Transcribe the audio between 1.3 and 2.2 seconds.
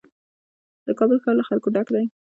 له خلکو ډک دی.